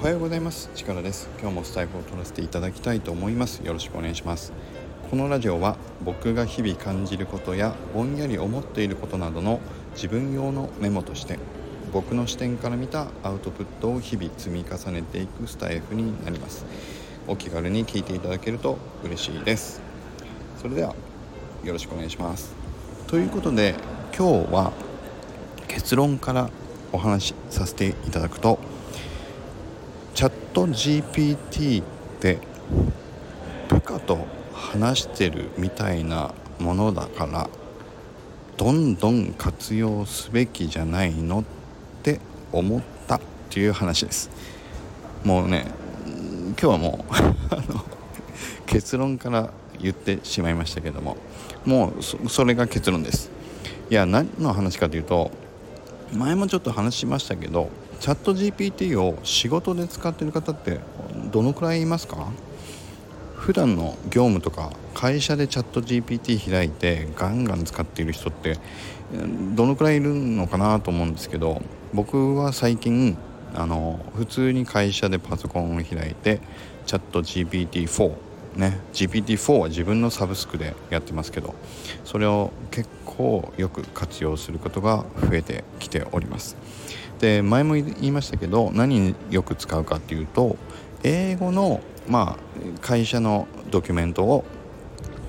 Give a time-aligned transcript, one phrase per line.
[0.00, 0.70] おはようございます。
[0.74, 1.28] 力です。
[1.38, 3.58] 今日もスタイフを取らせていただきたいと思います。
[3.58, 4.50] よろしくお願いします。
[5.10, 9.60] このラジオは僕が日々感じることやぼんやり思っていることなどの
[9.92, 11.38] 自分用のメモとして
[11.92, 16.64] 僕の視点から見たアウトプットを日々積み重ねていくスタイフになります。
[17.28, 19.82] お気軽に聞いていただけると嬉しいです。
[20.62, 20.94] それでは
[21.62, 22.54] よろしくお願いします。
[23.06, 23.74] ということで
[24.16, 24.72] 今日は
[25.68, 26.48] 結論から
[26.90, 28.58] お話しさせていただくと
[30.20, 31.86] チャット GPT っ
[32.20, 32.36] て
[33.70, 34.18] 部下と
[34.52, 37.48] 話してるみたいなものだから
[38.58, 41.44] どんどん活用すべきじゃないのっ
[42.02, 42.20] て
[42.52, 44.28] 思ったっていう話です。
[45.24, 45.64] もうね
[46.04, 47.14] 今日はもう
[47.54, 47.82] あの
[48.66, 49.48] 結論から
[49.80, 51.16] 言ってしまいましたけども
[51.64, 53.30] もうそれが結論です。
[53.88, 55.30] いや何の話かというと
[56.12, 60.80] 前もちょっと話しましたけどチャット GPT を仕事で使ってる方って
[61.30, 62.28] どのくらいいますか？
[63.36, 68.58] 普段の業務とか会社でチャット GPT 開いてガンガン使っている人って
[69.54, 71.60] どのくらいいるのかなと思うんですけど
[71.92, 73.16] 僕は最近
[73.54, 76.40] あの普通に会社でパソコンを開いて
[76.86, 78.12] チャット GPT4
[78.60, 81.54] ね GPT4 は自分のサブスクでやってますけど
[82.04, 86.56] それを結構よく活用することが増えてきております。
[87.18, 90.56] で前も言いましたけど何によく使うかっていうと
[91.02, 94.44] 英語の、まあ、会社のドキュメントを、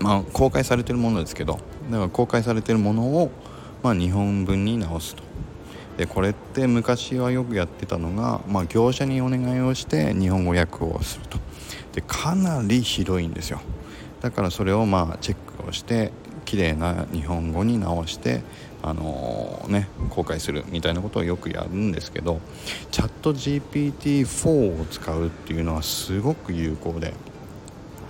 [0.00, 1.58] まあ、公開されてるものですけど
[1.90, 3.32] だから公開されてるものを、
[3.82, 5.24] まあ、日本文に直すと。
[5.96, 11.38] でこれって昔はよくやってたのが、まあ、業者にお願いをして日本語訳をすると。
[11.92, 13.60] でかなり広いんですよ。
[14.20, 16.12] だからそれをまあチェックをして
[16.44, 18.42] 綺麗な日本語に直して
[18.82, 22.40] あのー、ね公開するみたいなことをよくやるんですけど
[22.90, 27.14] チャット GPT4 を使うっていうのはすごく有効で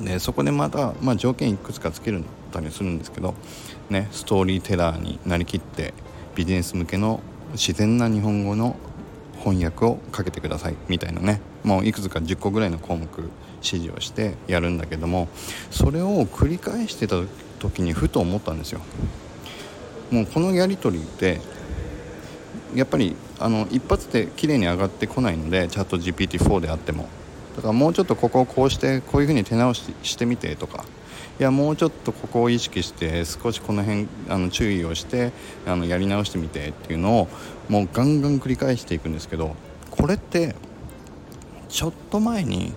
[0.00, 3.34] でそこでまた、まあ、条件いくつかつけるたりするんですけど、
[3.90, 5.92] ね、ストーリーテラーになりきって
[6.34, 7.20] ビジネス向けの
[7.54, 8.76] 自然な日本語の
[9.38, 11.40] 翻訳をかけてくださいみたいなね。
[11.62, 13.30] もういくつか10個ぐらいの項目指
[13.62, 15.28] 示をしてやるんだけども
[15.70, 17.16] それを繰り返してた
[17.58, 18.80] 時にふと思ったんですよ。
[20.10, 21.40] もうこのやり取りって
[22.74, 27.08] やっぱりあの一発で綺麗に上がってこないのでチャット GPT4 であっても。
[27.56, 30.84] だからもうちょっとここをこうしてこういうふうに手直ししてみてとか。
[31.40, 35.32] いやもうちょっとここを意識して少しこの辺あの注意をして
[35.66, 37.28] あのやり直してみてっていうのを
[37.68, 39.56] もうガンガン繰り返していくんですけど
[39.90, 40.54] これって
[41.68, 42.72] ちょっと前に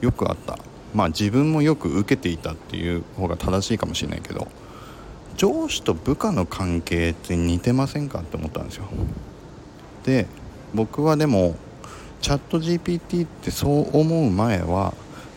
[0.00, 0.56] よくあった。
[0.94, 4.48] まあ自分もよく受けていたっていう方が正しいかもしれないけど
[5.36, 8.84] 上司と部下の関係って似てませんかって思ったんですよ。
[10.04, 10.26] で
[10.74, 11.56] 僕はでも
[12.20, 14.94] チャット GPT ってそう思う前は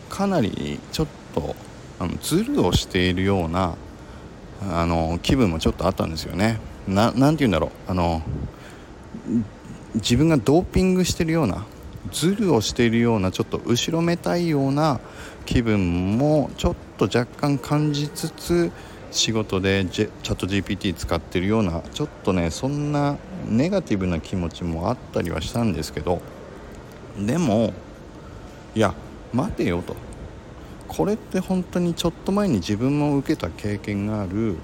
[0.10, 1.56] かなりちょっと
[2.00, 3.76] あのズルをしているような
[4.70, 6.60] あの気分もちょっとあったんですよね。
[6.88, 7.92] ななんて言うんだろう。
[7.92, 8.22] あの
[9.96, 11.66] 自分がドーピングしてるような
[12.12, 15.00] ズルをしているようなちょっと後ろめたいような
[15.46, 18.72] 気分もちょっと若干感じつつ
[19.12, 26.22] 仕事でチャット GPT 使ってるようなちょっとねそんなネガティブな気持ちもあったりはしたんですけど
[27.18, 27.74] でも
[28.76, 28.94] いや
[29.34, 29.96] 待てよと
[30.88, 34.56] これって本当にちょっと前に自分も受けた経験がある、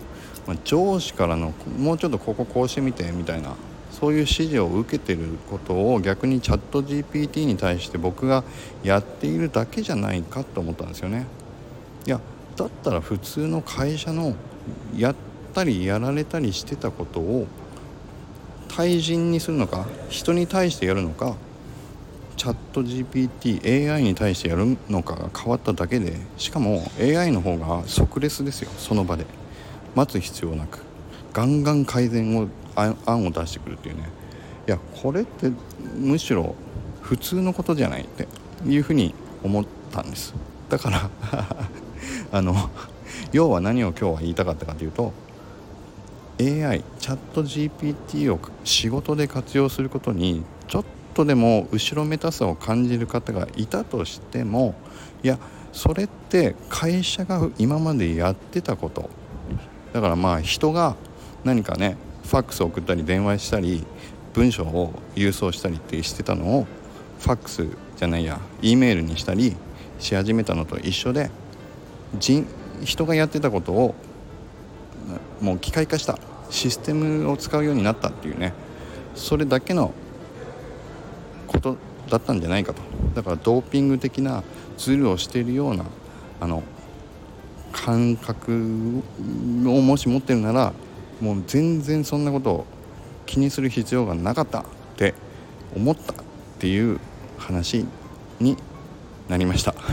[0.46, 3.56] まあ、上司からのもうちょっとこここうしてみてみたいな
[3.92, 8.44] そういう指示を受けてることを逆にチャット GPT に対して僕が
[8.84, 11.26] やっているだけじゃないかと思ったんですよね。
[12.06, 12.20] いや
[12.56, 14.36] だったら普通の会社の
[14.96, 15.16] やっ
[15.54, 17.48] たりやられたりしてたことを
[18.68, 21.36] 対人にするのか人に対してやるのか
[22.38, 29.26] チャット GPTAI に対してやるのかが変わっただけでしかも AI の方が即レスですよその場で。
[29.96, 30.84] 待つ必要なく。
[31.34, 34.10] ガンガン改善を案を出してくるっていうね。
[34.68, 35.52] いやこれって
[35.98, 36.56] むしろ
[37.02, 38.28] 普通のことじゃないって
[38.68, 40.36] いうふうに思ったんです。
[40.70, 41.10] だから
[42.32, 42.70] あの
[43.32, 45.14] 要は何を今日は言いたかったかというと
[46.40, 50.86] AI チャット GPT を仕事で活用することにちょっ
[51.18, 54.76] とでも後ろめたさを感じる方がいたとしても
[55.24, 55.40] いや
[55.74, 59.10] それって会社が今までやってたこと。
[59.94, 60.96] だからまあ人が
[61.44, 63.84] 何かねファックスを送ったり電話したり
[64.34, 66.68] 文章を郵送したりってしてたのを
[67.20, 69.56] ファックスじゃないや E メールにしたり
[69.98, 71.32] し始めたのと一緒で
[72.20, 72.46] 人
[72.84, 73.96] 人がやってたことを
[75.42, 76.20] もう機械化した。
[76.52, 78.54] システムを使うようになったっていうね。
[79.16, 79.94] それだけの
[81.60, 81.78] こと
[82.10, 82.82] だったんじゃないかと。
[83.16, 84.44] だからドーピング的な
[84.78, 85.86] ズルをしているような
[86.40, 86.64] あの
[87.72, 89.02] 感覚
[89.66, 90.74] をもし持ってるなら
[91.20, 92.66] もう全然そんなことを
[93.26, 94.64] 気にする必要がなかったっ
[94.96, 95.14] て
[95.76, 96.16] 思ったっ
[96.60, 97.00] ていう
[97.38, 97.86] 話
[98.40, 98.56] に
[99.28, 99.74] なりました。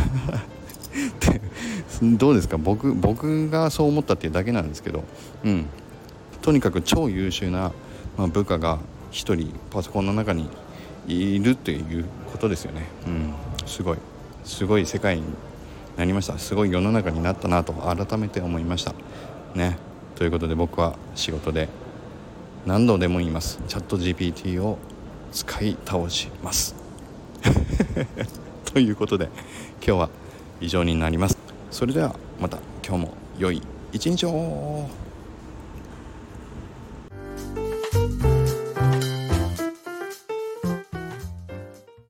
[2.03, 2.59] どうですか？
[2.59, 5.05] 僕僕がそう思ったっていうだけなんですけど。
[5.45, 5.67] うん。
[6.43, 7.73] とにかく超優秀な、
[8.19, 8.79] ま、部下が
[9.13, 10.49] 1人パソコンの中に
[11.07, 12.87] いるっていうことですよね。
[13.07, 13.35] うん。
[13.67, 13.99] すごい。
[14.45, 15.25] すごい世界に
[15.97, 16.39] なりました。
[16.39, 18.95] すごい世の中になったなと改めて思いました。
[19.55, 19.79] ね。
[20.17, 21.69] ということで僕は仕事で
[22.67, 23.61] 何度でも言います。
[23.69, 24.79] チャット GPT を
[25.33, 26.75] 使い倒します。
[28.73, 29.29] ということで
[29.87, 30.11] 今日は
[30.61, 31.39] 以上になります。
[31.71, 32.59] それではまた。
[32.87, 33.63] 今日も良い
[33.93, 35.04] 一日を。